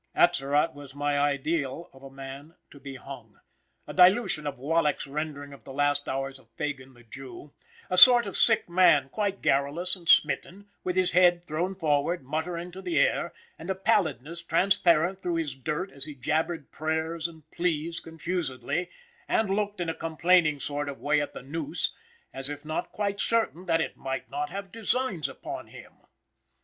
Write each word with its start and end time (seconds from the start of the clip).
Atzerott 0.15 0.73
was 0.73 0.95
my 0.95 1.19
ideal 1.19 1.87
of 1.93 2.01
a 2.01 2.09
man 2.09 2.55
to 2.71 2.79
be 2.79 2.95
hung 2.95 3.39
a 3.85 3.93
dilution 3.93 4.47
of 4.47 4.57
Wallack's 4.57 5.05
rendering 5.05 5.53
of 5.53 5.63
the 5.63 5.71
last 5.71 6.09
hours 6.09 6.39
of 6.39 6.49
Fagan, 6.57 6.95
the 6.95 7.03
Jew; 7.03 7.53
a 7.87 7.99
sort 7.99 8.25
of 8.25 8.35
sick 8.35 8.67
man, 8.67 9.09
quite 9.09 9.43
garrulous 9.43 9.95
and 9.95 10.09
smitten, 10.09 10.65
with 10.83 10.95
his 10.95 11.11
head 11.11 11.45
thrown 11.45 11.75
forward, 11.75 12.23
muttering 12.23 12.71
to 12.71 12.81
the 12.81 12.97
air, 12.97 13.31
and 13.59 13.69
a 13.69 13.75
pallidness 13.75 14.41
transparent 14.41 15.21
through 15.21 15.35
his 15.35 15.53
dirt 15.55 15.91
as 15.91 16.05
he 16.05 16.15
jabbered 16.15 16.71
prayers 16.71 17.27
and 17.27 17.43
pleas 17.51 17.99
confusedly, 17.99 18.89
and 19.27 19.51
looked 19.51 19.79
in 19.79 19.87
a 19.87 19.93
complaining 19.93 20.59
sort 20.59 20.89
of 20.89 20.99
way 20.99 21.21
at 21.21 21.33
the 21.33 21.43
noose, 21.43 21.93
as 22.33 22.49
if 22.49 22.65
not 22.65 22.91
quite 22.91 23.19
certain 23.21 23.67
that 23.67 23.79
it 23.81 23.95
might 23.95 24.31
not 24.31 24.49
have 24.49 24.71
designs 24.71 25.29
upon 25.29 25.67
him. 25.67 25.93